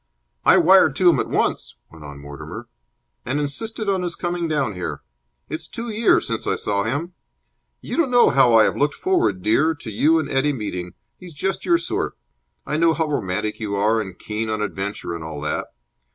[0.43, 2.67] "I wired to him at once," went on Mortimer,
[3.23, 5.03] "and insisted on his coming down here.
[5.47, 7.13] It's two years since I saw him.
[7.81, 10.93] You don't know how I have looked forward, dear, to you and Eddie meeting.
[11.19, 12.17] He is just your sort.
[12.65, 15.65] I know how romantic you are and keen on adventure and all that.